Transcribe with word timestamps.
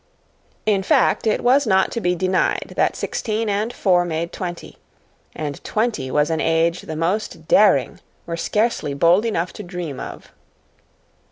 In 0.65 0.81
fact, 0.81 1.27
it 1.27 1.41
was 1.41 1.67
not 1.67 1.91
to 1.91 2.01
be 2.01 2.15
denied 2.15 2.73
that 2.75 2.95
sixteen 2.95 3.47
and 3.49 3.71
four 3.71 4.03
made 4.03 4.31
twenty 4.33 4.79
and 5.35 5.63
twenty 5.63 6.09
was 6.09 6.31
an 6.31 6.41
age 6.41 6.81
the 6.81 6.95
most 6.95 7.47
daring 7.47 7.99
were 8.25 8.35
scarcely 8.35 8.95
bold 8.95 9.25
enough 9.25 9.53
to 9.53 9.61
dream 9.61 9.99
of. 9.99 10.31